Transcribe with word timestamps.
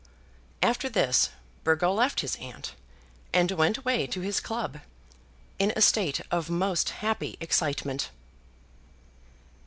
After 0.63 0.89
this, 0.89 1.29
Burgo 1.63 1.93
left 1.93 2.21
his 2.21 2.35
aunt, 2.37 2.73
and 3.33 3.51
went 3.51 3.77
away 3.77 4.07
to 4.07 4.21
his 4.21 4.39
club, 4.39 4.79
in 5.59 5.71
a 5.75 5.81
state 5.83 6.21
of 6.31 6.49
most 6.49 6.89
happy 7.05 7.37
excitement. 7.39 8.09